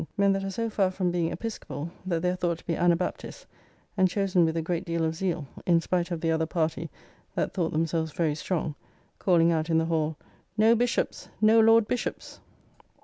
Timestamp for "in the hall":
9.69-10.17